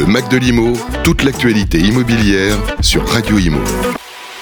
Le 0.00 0.06
Mac 0.06 0.30
de 0.30 0.38
l'Imo, 0.38 0.72
toute 1.04 1.24
l'actualité 1.24 1.76
immobilière 1.76 2.56
sur 2.80 3.06
Radio 3.06 3.36
Imo. 3.36 3.58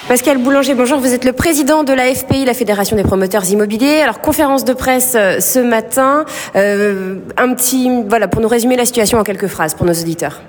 Pascal 0.07 0.37
Boulanger, 0.37 0.73
bonjour. 0.73 1.01
Vous 1.01 1.13
êtes 1.13 1.25
le 1.25 1.33
président 1.33 1.83
de 1.83 1.91
la 1.91 2.15
FPI, 2.15 2.45
la 2.45 2.53
Fédération 2.53 2.95
des 2.95 3.03
promoteurs 3.03 3.43
immobiliers. 3.51 3.99
Alors, 4.01 4.21
conférence 4.21 4.63
de 4.63 4.71
presse 4.71 5.15
euh, 5.17 5.41
ce 5.41 5.59
matin. 5.59 6.23
Euh, 6.55 7.15
un 7.35 7.53
petit, 7.55 7.91
voilà, 8.07 8.29
pour 8.29 8.41
nous 8.41 8.47
résumer 8.47 8.77
la 8.77 8.85
situation 8.85 9.17
en 9.17 9.25
quelques 9.25 9.47
phrases 9.47 9.73
pour 9.73 9.85
nos 9.85 9.91
auditeurs. 9.91 10.39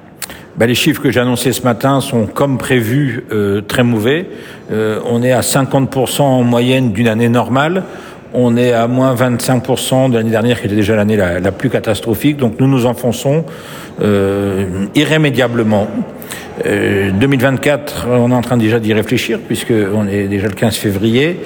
Ben, 0.57 0.67
les 0.67 0.75
chiffres 0.75 1.01
que 1.01 1.11
j'ai 1.11 1.21
annoncés 1.21 1.53
ce 1.53 1.63
matin 1.63 2.01
sont, 2.01 2.27
comme 2.27 2.59
prévu, 2.59 3.25
euh, 3.33 3.63
très 3.63 3.83
mauvais. 3.83 4.27
Euh, 4.71 5.01
on 5.07 5.23
est 5.23 5.33
à 5.33 5.41
50% 5.41 6.23
en 6.23 6.43
moyenne 6.43 6.93
d'une 6.93 7.09
année 7.09 7.29
normale. 7.29 7.85
On 8.33 8.57
est 8.57 8.73
à 8.73 8.87
moins 8.87 9.15
25% 9.15 10.11
de 10.11 10.17
l'année 10.17 10.31
dernière, 10.31 10.61
qui 10.61 10.67
était 10.67 10.77
déjà 10.77 10.95
l'année 10.95 11.17
la, 11.17 11.53
plus 11.53 11.71
catastrophique. 11.71 12.37
Donc 12.37 12.61
nous 12.61 12.69
nous 12.69 12.87
enfonçons 12.87 13.45
euh, 14.01 14.87
irrémédiablement. 14.95 15.89
Euh, 16.67 17.11
2024, 17.13 18.07
on 18.11 18.31
est 18.31 18.35
en 18.35 18.41
train 18.43 18.57
déjà 18.57 18.79
d'y 18.79 18.93
réfléchir, 18.93 19.39
puisque 19.47 19.73
on 19.73 20.07
est 20.07 20.29
déjà 20.29 20.49
le 20.49 20.55
15 20.55 20.77
février. 20.77 21.41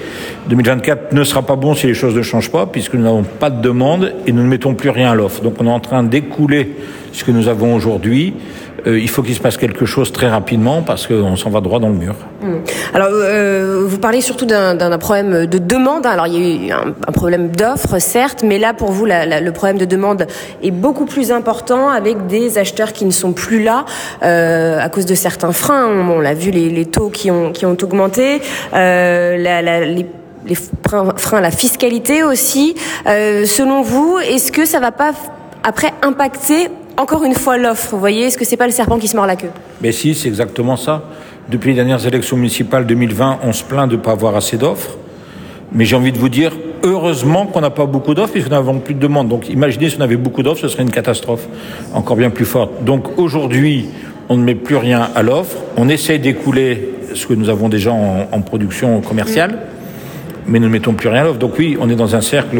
2024 0.49 1.13
ne 1.13 1.23
sera 1.23 1.41
pas 1.41 1.55
bon 1.55 1.73
si 1.73 1.87
les 1.87 1.93
choses 1.93 2.15
ne 2.15 2.21
changent 2.21 2.51
pas, 2.51 2.65
puisque 2.65 2.95
nous 2.95 3.03
n'avons 3.03 3.23
pas 3.23 3.49
de 3.49 3.61
demande 3.61 4.13
et 4.27 4.31
nous 4.31 4.43
ne 4.43 4.47
mettons 4.47 4.73
plus 4.73 4.89
rien 4.89 5.11
à 5.11 5.15
l'offre. 5.15 5.41
Donc 5.41 5.55
on 5.59 5.67
est 5.67 5.71
en 5.71 5.79
train 5.79 6.03
d'écouler 6.03 6.75
ce 7.13 7.23
que 7.23 7.31
nous 7.31 7.47
avons 7.47 7.73
aujourd'hui. 7.75 8.33
Euh, 8.87 8.99
il 8.99 9.09
faut 9.09 9.23
qu'il 9.23 9.33
se 9.33 9.39
passe 9.39 9.57
quelque 9.57 9.85
chose 9.85 10.11
très 10.11 10.29
rapidement 10.29 10.81
parce 10.81 11.07
qu'on 11.07 11.35
s'en 11.35 11.49
va 11.49 11.61
droit 11.61 11.79
dans 11.79 11.89
le 11.89 11.95
mur. 11.95 12.15
Mmh. 12.41 12.53
Alors, 12.93 13.07
euh, 13.11 13.83
vous 13.87 13.97
parlez 13.97 14.21
surtout 14.21 14.45
d'un 14.45 14.97
problème 14.99 15.45
de 15.47 15.57
demande. 15.57 16.05
Alors, 16.05 16.27
il 16.27 16.33
y 16.33 16.37
a 16.37 16.67
eu 16.67 16.71
un, 16.71 17.11
problème 17.11 17.49
d'offre, 17.49 17.97
certes, 17.99 18.43
mais 18.43 18.59
là, 18.59 18.73
pour 18.73 18.91
vous, 18.91 19.05
le 19.05 19.49
problème 19.51 19.77
de 19.77 19.85
demande 19.85 20.27
est 20.61 20.71
beaucoup 20.71 21.05
plus 21.05 21.31
important 21.31 21.89
avec 21.89 22.27
des 22.27 22.57
acheteurs 22.57 22.93
qui 22.93 23.05
ne 23.05 23.11
sont 23.11 23.33
plus 23.33 23.63
là 23.63 23.85
euh, 24.23 24.74
à 24.79 24.89
cause 24.89 25.05
de 25.05 25.15
certains 25.15 25.51
freins. 25.51 25.87
On, 25.87 26.17
on 26.17 26.19
l'a 26.19 26.33
vu, 26.33 26.51
les, 26.51 26.85
taux 26.85 27.09
qui 27.09 27.31
ont, 27.31 27.51
augmenté, 27.63 28.41
euh, 28.73 29.37
les 30.45 30.55
freins 30.85 31.37
à 31.37 31.41
la 31.41 31.51
fiscalité 31.51 32.23
aussi. 32.23 32.75
Euh, 33.07 33.45
selon 33.45 33.81
vous, 33.81 34.17
est-ce 34.19 34.51
que 34.51 34.65
ça 34.65 34.79
va 34.79 34.91
pas 34.91 35.13
après 35.63 35.93
impacter 36.03 36.69
encore 36.97 37.23
une 37.23 37.33
fois 37.33 37.57
l'offre. 37.57 37.89
Vous 37.91 37.99
voyez, 37.99 38.25
est-ce 38.25 38.37
que 38.37 38.45
c'est 38.45 38.57
pas 38.57 38.67
le 38.67 38.71
serpent 38.71 38.97
qui 38.97 39.07
se 39.07 39.15
mord 39.15 39.25
la 39.25 39.35
queue? 39.35 39.49
Mais 39.81 39.91
si, 39.91 40.15
c'est 40.15 40.27
exactement 40.27 40.77
ça. 40.77 41.03
Depuis 41.49 41.69
les 41.69 41.75
dernières 41.75 42.05
élections 42.05 42.37
municipales 42.37 42.85
2020, 42.85 43.39
on 43.43 43.53
se 43.53 43.63
plaint 43.63 43.89
de 43.89 43.95
ne 43.95 44.01
pas 44.01 44.11
avoir 44.11 44.35
assez 44.35 44.57
d'offres. 44.57 44.97
Mais 45.71 45.85
j'ai 45.85 45.95
envie 45.95 46.11
de 46.11 46.17
vous 46.17 46.29
dire, 46.29 46.53
heureusement 46.83 47.47
qu'on 47.47 47.61
n'a 47.61 47.69
pas 47.69 47.85
beaucoup 47.85 48.13
d'offres 48.13 48.31
puisque 48.31 48.47
nous 48.47 48.55
n'avons 48.55 48.79
plus 48.79 48.93
de 48.93 48.99
demandes. 48.99 49.27
Donc 49.27 49.49
imaginez 49.49 49.89
si 49.89 49.97
on 49.97 50.01
avait 50.01 50.15
beaucoup 50.15 50.41
d'offres, 50.41 50.61
ce 50.61 50.67
serait 50.67 50.83
une 50.83 50.91
catastrophe 50.91 51.47
encore 51.93 52.15
bien 52.15 52.29
plus 52.29 52.45
forte. 52.45 52.83
Donc 52.83 53.17
aujourd'hui, 53.17 53.89
on 54.29 54.37
ne 54.37 54.43
met 54.43 54.55
plus 54.55 54.75
rien 54.75 55.09
à 55.15 55.23
l'offre. 55.23 55.57
On 55.77 55.89
essaye 55.89 56.19
d'écouler 56.19 56.93
ce 57.13 57.27
que 57.27 57.33
nous 57.33 57.49
avons 57.49 57.69
déjà 57.69 57.91
en, 57.91 58.27
en 58.31 58.41
production 58.41 59.01
commerciale. 59.01 59.51
Mmh 59.51 59.75
mais 60.47 60.59
nous 60.59 60.67
ne 60.67 60.71
mettons 60.71 60.93
plus 60.93 61.09
rien 61.09 61.21
à 61.21 61.23
l'offre. 61.25 61.39
Donc 61.39 61.53
oui, 61.57 61.77
on 61.79 61.89
est 61.89 61.95
dans 61.95 62.15
un 62.15 62.21
cercle 62.21 62.57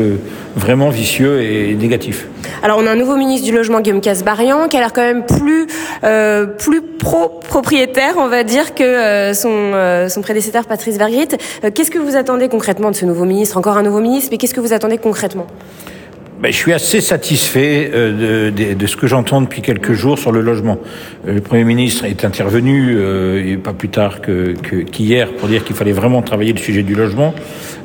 vraiment 0.55 0.89
vicieux 0.89 1.41
et 1.41 1.75
négatif. 1.75 2.27
Alors 2.63 2.79
on 2.81 2.87
a 2.87 2.91
un 2.91 2.95
nouveau 2.95 3.15
ministre 3.15 3.45
du 3.45 3.53
logement, 3.53 3.81
Guillaume 3.81 4.01
Casbarian, 4.01 4.67
qui 4.67 4.77
a 4.77 4.79
l'air 4.79 4.93
quand 4.93 5.03
même 5.03 5.25
plus 5.25 5.67
euh, 6.03 6.45
plus 6.45 6.81
pro-propriétaire, 6.81 8.15
on 8.17 8.27
va 8.27 8.43
dire, 8.43 8.73
que 8.73 8.83
euh, 8.83 9.33
son, 9.33 9.49
euh, 9.51 10.09
son 10.09 10.21
prédécesseur 10.21 10.65
Patrice 10.65 10.97
Vergrit. 10.97 11.27
qu'est-ce 11.73 11.91
que 11.91 11.99
vous 11.99 12.15
attendez 12.15 12.49
concrètement 12.49 12.91
de 12.91 12.95
ce 12.95 13.05
nouveau 13.05 13.25
ministre? 13.25 13.57
Encore 13.57 13.77
un 13.77 13.83
nouveau 13.83 13.99
ministre, 13.99 14.29
mais 14.31 14.37
qu'est-ce 14.37 14.53
que 14.53 14.61
vous 14.61 14.73
attendez 14.73 14.97
concrètement? 14.97 15.47
Ben, 16.41 16.51
je 16.51 16.57
suis 16.57 16.73
assez 16.73 17.01
satisfait 17.01 17.89
euh, 17.93 18.51
de, 18.51 18.63
de, 18.63 18.73
de, 18.73 18.87
ce 18.87 18.97
que 18.97 19.07
j'entends 19.07 19.41
depuis 19.41 19.61
quelques 19.61 19.93
jours 19.93 20.19
sur 20.19 20.31
le 20.31 20.41
logement. 20.41 20.77
Le 21.25 21.41
Premier 21.41 21.63
ministre 21.63 22.05
est 22.05 22.25
intervenu, 22.25 22.95
euh, 22.97 23.57
pas 23.57 23.73
plus 23.73 23.89
tard 23.89 24.19
qu'hier, 24.21 25.31
que, 25.31 25.39
pour 25.39 25.47
dire 25.47 25.63
qu'il 25.63 25.75
fallait 25.75 25.91
vraiment 25.91 26.21
travailler 26.21 26.53
le 26.53 26.59
sujet 26.59 26.83
du 26.83 26.93
logement. 26.93 27.33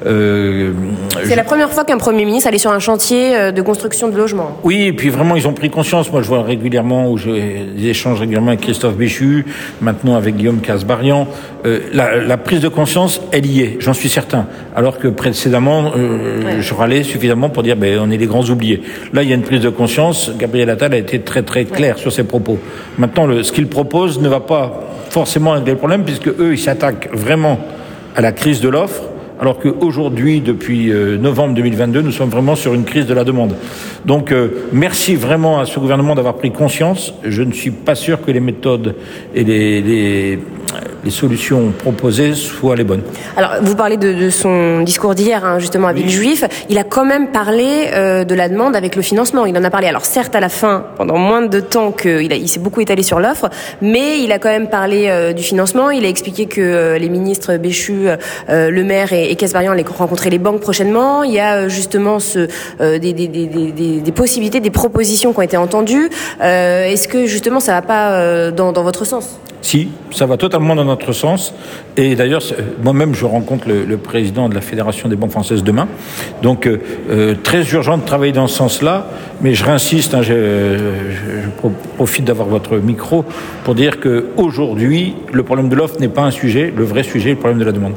Euh, 0.06 0.72
C'est 1.22 1.30
je... 1.30 1.36
la 1.36 1.44
première 1.44 1.70
fois 1.70 1.84
qu'un 1.84 1.98
Premier 1.98 2.24
ministre 2.24 2.48
allait 2.48 2.58
sur 2.58 2.70
un 2.70 2.78
chantier 2.78 3.36
euh, 3.36 3.52
de 3.52 3.62
construction 3.62 4.08
de 4.08 4.16
logement. 4.16 4.58
Oui, 4.64 4.84
et 4.84 4.92
puis 4.92 5.10
vraiment, 5.10 5.36
ils 5.36 5.46
ont 5.46 5.52
pris 5.52 5.70
conscience. 5.70 6.10
Moi, 6.10 6.22
je 6.22 6.28
vois 6.28 6.42
régulièrement, 6.42 7.10
où 7.10 7.18
j'ai 7.18 7.66
des 7.76 7.88
échanges 7.88 8.18
régulièrement 8.20 8.48
avec 8.48 8.60
Christophe 8.60 8.96
Béchu, 8.96 9.44
maintenant 9.80 10.16
avec 10.16 10.36
Guillaume 10.36 10.60
Casbarian. 10.60 11.28
Euh, 11.66 11.80
la, 11.92 12.16
la, 12.16 12.36
prise 12.38 12.60
de 12.60 12.68
conscience, 12.68 13.20
elle 13.32 13.46
y 13.46 13.60
est, 13.60 13.76
j'en 13.80 13.92
suis 13.92 14.08
certain. 14.08 14.46
Alors 14.74 14.98
que 14.98 15.08
précédemment, 15.08 15.92
ouais. 15.92 16.60
je 16.60 16.74
râlais 16.74 17.02
suffisamment 17.02 17.50
pour 17.50 17.62
dire, 17.62 17.76
ben, 17.76 17.98
on 18.02 18.10
est 18.10 18.16
les 18.16 18.26
grands 18.26 18.39
oubliés. 18.48 18.82
Là, 19.12 19.22
il 19.22 19.28
y 19.28 19.32
a 19.32 19.34
une 19.34 19.42
prise 19.42 19.60
de 19.60 19.68
conscience. 19.68 20.30
Gabriel 20.38 20.70
Attal 20.70 20.94
a 20.94 20.96
été 20.96 21.20
très 21.20 21.42
très 21.42 21.64
clair 21.64 21.98
sur 21.98 22.12
ses 22.12 22.24
propos. 22.24 22.58
Maintenant, 22.98 23.28
ce 23.42 23.52
qu'il 23.52 23.66
propose 23.66 24.20
ne 24.20 24.28
va 24.28 24.40
pas 24.40 24.80
forcément 25.10 25.52
régler 25.52 25.72
le 25.72 25.78
problème 25.78 26.04
puisque 26.04 26.28
eux, 26.28 26.52
ils 26.52 26.58
s'attaquent 26.58 27.10
vraiment 27.12 27.58
à 28.16 28.20
la 28.20 28.32
crise 28.32 28.60
de 28.60 28.68
l'offre 28.68 29.02
alors 29.40 29.58
qu'aujourd'hui, 29.58 30.42
depuis 30.42 30.92
euh, 30.92 31.16
novembre 31.16 31.54
2022, 31.54 32.02
nous 32.02 32.12
sommes 32.12 32.28
vraiment 32.28 32.56
sur 32.56 32.74
une 32.74 32.84
crise 32.84 33.06
de 33.06 33.14
la 33.14 33.24
demande. 33.24 33.54
Donc, 34.04 34.32
euh, 34.32 34.66
merci 34.72 35.14
vraiment 35.14 35.60
à 35.60 35.66
ce 35.66 35.78
gouvernement 35.78 36.14
d'avoir 36.14 36.34
pris 36.34 36.50
conscience. 36.50 37.14
Je 37.24 37.42
ne 37.42 37.52
suis 37.52 37.70
pas 37.70 37.94
sûr 37.94 38.24
que 38.24 38.30
les 38.30 38.40
méthodes 38.40 38.94
et 39.34 39.44
les, 39.44 39.80
les, 39.82 40.38
les 41.04 41.10
solutions 41.10 41.72
proposées 41.78 42.34
soient 42.34 42.76
les 42.76 42.84
bonnes. 42.84 43.02
Alors, 43.36 43.52
vous 43.62 43.74
parlez 43.74 43.96
de, 43.96 44.12
de 44.12 44.30
son 44.30 44.82
discours 44.82 45.14
d'hier, 45.14 45.44
hein, 45.44 45.58
justement, 45.58 45.88
avec 45.88 46.04
oui. 46.04 46.10
Juif. 46.10 46.44
Il 46.68 46.78
a 46.78 46.84
quand 46.84 47.04
même 47.04 47.28
parlé 47.28 47.88
euh, 47.92 48.24
de 48.24 48.34
la 48.34 48.48
demande 48.48 48.76
avec 48.76 48.96
le 48.96 49.02
financement. 49.02 49.46
Il 49.46 49.56
en 49.56 49.64
a 49.64 49.70
parlé, 49.70 49.86
alors 49.86 50.04
certes, 50.04 50.34
à 50.34 50.40
la 50.40 50.48
fin, 50.48 50.86
pendant 50.96 51.18
moins 51.18 51.42
de 51.42 51.60
temps 51.60 51.92
qu'il 51.92 52.32
il 52.32 52.48
s'est 52.48 52.60
beaucoup 52.60 52.80
étalé 52.80 53.02
sur 53.02 53.20
l'offre, 53.20 53.48
mais 53.82 54.22
il 54.22 54.32
a 54.32 54.38
quand 54.38 54.48
même 54.48 54.68
parlé 54.68 55.06
euh, 55.08 55.32
du 55.32 55.42
financement. 55.42 55.90
Il 55.90 56.04
a 56.04 56.08
expliqué 56.08 56.46
que 56.46 56.60
euh, 56.60 56.98
les 56.98 57.08
ministres 57.08 57.56
Béchu, 57.56 58.08
le 58.48 58.82
maire 58.82 59.12
et, 59.12 59.30
et 59.30 59.36
Casbarian 59.36 59.72
allaient 59.72 59.84
rencontrer 59.86 60.30
les 60.30 60.38
banques 60.38 60.60
prochainement. 60.60 61.22
Il 61.24 61.32
y 61.32 61.40
a 61.40 61.68
justement 61.68 62.18
ce, 62.18 62.48
des, 62.78 62.98
des, 62.98 63.28
des, 63.28 63.46
des, 63.46 63.72
possibilités, 64.14 64.60
des 64.60 64.70
propositions 64.70 65.32
qui 65.32 65.38
ont 65.38 65.42
été 65.42 65.56
entendues. 65.56 66.10
Est-ce 66.40 67.08
que 67.08 67.26
justement 67.26 67.60
ça 67.60 67.72
va 67.72 67.82
pas 67.82 68.50
dans, 68.50 68.72
dans 68.72 68.82
votre 68.82 69.04
sens? 69.04 69.38
Si, 69.62 69.88
ça 70.10 70.26
va 70.26 70.36
totalement 70.36 70.74
dans 70.74 70.84
notre 70.84 71.12
sens. 71.12 71.54
Et 71.96 72.14
d'ailleurs, 72.14 72.42
moi-même, 72.82 73.14
je 73.14 73.24
rencontre 73.24 73.68
le, 73.68 73.96
président 73.96 74.48
de 74.48 74.54
la 74.54 74.60
Fédération 74.60 75.08
des 75.08 75.16
banques 75.16 75.32
françaises 75.32 75.62
demain. 75.62 75.88
Donc, 76.42 76.66
euh, 76.66 77.34
très 77.42 77.62
urgent 77.70 77.98
de 77.98 78.04
travailler 78.04 78.32
dans 78.32 78.46
ce 78.46 78.56
sens-là. 78.56 79.06
Mais 79.42 79.54
je 79.54 79.64
réinsiste, 79.64 80.14
hein, 80.14 80.22
je, 80.22 80.76
profite 81.96 82.24
d'avoir 82.24 82.48
votre 82.48 82.76
micro 82.76 83.24
pour 83.64 83.74
dire 83.74 83.98
qu'aujourd'hui, 84.00 85.14
le 85.32 85.42
problème 85.42 85.68
de 85.68 85.76
l'offre 85.76 85.98
n'est 85.98 86.08
pas 86.08 86.22
un 86.22 86.30
sujet. 86.30 86.72
Le 86.74 86.84
vrai 86.84 87.02
sujet 87.02 87.30
est 87.30 87.34
le 87.34 87.38
problème 87.38 87.58
de 87.58 87.64
la 87.64 87.72
demande. 87.72 87.94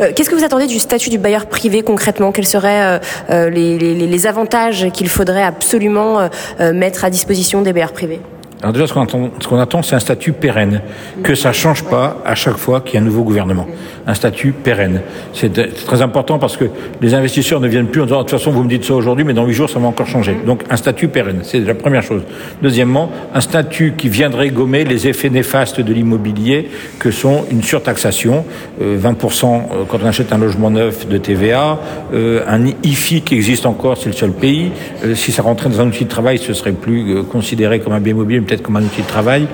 Euh, 0.00 0.12
Qu'est-ce 0.14 0.30
que 0.30 0.36
vous 0.36 0.44
attendez 0.44 0.66
du 0.66 0.78
statut 0.78 1.10
du 1.10 1.18
bailleur 1.18 1.46
privé 1.46 1.82
concrètement? 1.82 2.30
Quels 2.30 2.46
seraient 2.46 3.00
euh, 3.30 3.50
les, 3.50 4.26
avantages 4.26 4.88
qu'il 4.92 5.08
faudrait 5.08 5.42
absolument 5.42 6.28
euh, 6.60 6.72
mettre 6.72 7.04
à 7.04 7.10
disposition 7.10 7.62
des 7.62 7.72
bailleurs 7.72 7.92
privés? 7.92 8.20
Alors 8.62 8.72
déjà, 8.72 8.86
ce 8.86 8.94
qu'on 8.94 9.02
attend, 9.02 9.58
attend, 9.60 9.82
c'est 9.82 9.96
un 9.96 10.00
statut 10.00 10.32
pérenne, 10.32 10.80
que 11.22 11.34
ça 11.34 11.52
change 11.52 11.84
pas 11.84 12.22
à 12.24 12.34
chaque 12.34 12.56
fois 12.56 12.80
qu'il 12.80 12.94
y 12.94 12.96
a 12.96 13.00
un 13.00 13.04
nouveau 13.04 13.22
gouvernement. 13.22 13.66
Un 14.06 14.14
statut 14.14 14.52
pérenne. 14.52 15.02
C'est 15.34 15.52
très 15.84 16.00
important 16.00 16.38
parce 16.38 16.56
que 16.56 16.64
les 17.02 17.12
investisseurs 17.12 17.60
ne 17.60 17.68
viennent 17.68 17.88
plus 17.88 18.00
en 18.00 18.04
disant 18.06 18.18
de 18.18 18.22
toute 18.22 18.38
façon 18.38 18.50
vous 18.52 18.62
me 18.62 18.68
dites 18.68 18.84
ça 18.84 18.94
aujourd'hui, 18.94 19.24
mais 19.24 19.34
dans 19.34 19.44
huit 19.44 19.52
jours 19.52 19.68
ça 19.68 19.78
va 19.78 19.86
encore 19.86 20.06
changer. 20.06 20.36
Donc 20.46 20.62
un 20.70 20.76
statut 20.76 21.08
pérenne, 21.08 21.40
c'est 21.42 21.60
la 21.60 21.74
première 21.74 22.02
chose. 22.02 22.22
Deuxièmement, 22.62 23.10
un 23.34 23.42
statut 23.42 23.92
qui 23.96 24.08
viendrait 24.08 24.48
gommer 24.48 24.84
les 24.84 25.06
effets 25.06 25.28
néfastes 25.28 25.82
de 25.82 25.92
l'immobilier, 25.92 26.70
que 26.98 27.10
sont 27.10 27.44
une 27.50 27.62
surtaxation, 27.62 28.46
euh, 28.80 28.98
20% 28.98 29.86
quand 29.88 29.98
on 30.02 30.06
achète 30.06 30.32
un 30.32 30.38
logement 30.38 30.70
neuf 30.70 31.06
de 31.06 31.18
TVA, 31.18 31.78
euh, 32.14 32.42
un 32.48 32.66
IFI 32.84 33.20
qui 33.20 33.34
existe 33.34 33.66
encore, 33.66 33.98
c'est 33.98 34.08
le 34.08 34.14
seul 34.14 34.32
pays. 34.32 34.70
Euh, 35.04 35.14
si 35.14 35.30
ça 35.30 35.42
rentrait 35.42 35.68
dans 35.68 35.80
un 35.82 35.88
outil 35.88 36.04
de 36.04 36.10
travail, 36.10 36.38
ce 36.38 36.54
serait 36.54 36.72
plus 36.72 37.22
considéré 37.24 37.80
comme 37.80 37.92
un 37.92 38.00
bien 38.00 38.14
immobilier 38.14 38.45
peut-être 38.46 38.62
comme 38.62 38.76
un 38.76 38.82
outil 38.82 39.02
de 39.02 39.06
travail, 39.06 39.46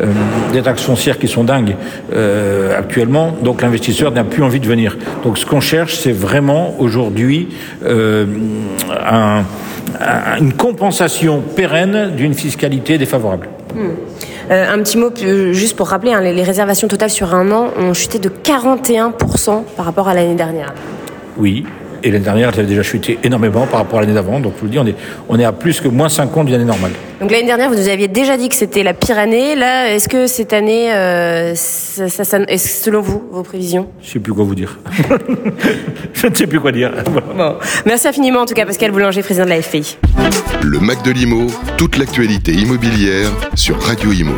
euh, 0.00 0.06
des 0.52 0.62
taxes 0.62 0.82
foncières 0.82 1.18
qui 1.18 1.28
sont 1.28 1.44
dingues 1.44 1.76
euh, 2.12 2.78
actuellement, 2.78 3.36
donc 3.42 3.62
l'investisseur 3.62 4.10
n'a 4.10 4.24
plus 4.24 4.42
envie 4.42 4.60
de 4.60 4.66
venir. 4.66 4.96
Donc 5.24 5.38
ce 5.38 5.46
qu'on 5.46 5.60
cherche, 5.60 5.96
c'est 5.96 6.12
vraiment 6.12 6.74
aujourd'hui 6.78 7.48
euh, 7.84 8.26
un, 8.90 9.44
un, 10.00 10.38
une 10.38 10.52
compensation 10.52 11.40
pérenne 11.40 12.12
d'une 12.16 12.34
fiscalité 12.34 12.98
défavorable. 12.98 13.48
Mmh. 13.74 13.80
Euh, 14.50 14.74
un 14.74 14.78
petit 14.82 14.98
mot 14.98 15.10
juste 15.52 15.76
pour 15.76 15.88
rappeler, 15.88 16.12
hein, 16.12 16.20
les, 16.20 16.32
les 16.32 16.42
réservations 16.42 16.88
totales 16.88 17.10
sur 17.10 17.34
un 17.34 17.50
an 17.52 17.68
ont 17.78 17.94
chuté 17.94 18.18
de 18.18 18.28
41% 18.28 19.62
par 19.76 19.84
rapport 19.84 20.08
à 20.08 20.14
l'année 20.14 20.34
dernière. 20.34 20.74
Oui, 21.36 21.64
Et 22.02 22.10
l'année 22.10 22.24
dernière, 22.24 22.50
elle 22.52 22.60
avait 22.60 22.68
déjà 22.68 22.82
chuté 22.82 23.18
énormément 23.22 23.66
par 23.66 23.80
rapport 23.80 23.98
à 23.98 24.02
l'année 24.02 24.14
d'avant. 24.14 24.40
Donc 24.40 24.54
je 24.56 24.60
vous 24.60 24.66
le 24.66 24.70
dis, 24.70 24.78
on 24.78 24.86
est, 24.86 24.94
on 25.28 25.38
est 25.38 25.44
à 25.44 25.52
plus 25.52 25.80
que 25.80 25.88
moins 25.88 26.08
50 26.08 26.46
d'une 26.46 26.54
année 26.54 26.64
normale. 26.64 26.92
Donc 27.20 27.30
l'année 27.30 27.46
dernière, 27.46 27.68
vous 27.68 27.76
nous 27.76 27.88
aviez 27.88 28.08
déjà 28.08 28.36
dit 28.36 28.48
que 28.48 28.54
c'était 28.54 28.82
la 28.82 28.94
pire 28.94 29.18
année. 29.18 29.54
Là, 29.54 29.92
est-ce 29.92 30.08
que 30.08 30.26
cette 30.26 30.52
année, 30.52 30.92
euh, 30.92 31.54
ça, 31.54 32.08
ça, 32.08 32.24
ça, 32.24 32.38
est 32.48 32.58
selon 32.58 33.00
vous, 33.00 33.22
vos 33.30 33.42
prévisions? 33.42 33.88
Je 34.00 34.08
ne 34.08 34.12
sais 34.12 34.18
plus 34.20 34.32
quoi 34.32 34.44
vous 34.44 34.54
dire. 34.54 34.78
je 36.14 36.26
ne 36.26 36.34
sais 36.34 36.46
plus 36.46 36.60
quoi 36.60 36.72
dire. 36.72 36.92
Bon. 37.36 37.56
Merci 37.84 38.08
infiniment 38.08 38.40
en 38.40 38.46
tout 38.46 38.54
cas, 38.54 38.64
Pascal 38.64 38.90
Boulanger, 38.90 39.22
président 39.22 39.44
de 39.44 39.50
la 39.50 39.60
FPI. 39.60 39.98
Le 40.62 40.78
Mac 40.80 41.02
de 41.02 41.10
l'IMO, 41.10 41.46
toute 41.76 41.98
l'actualité 41.98 42.52
immobilière 42.52 43.30
sur 43.54 43.80
Radio 43.80 44.12
Imo. 44.12 44.34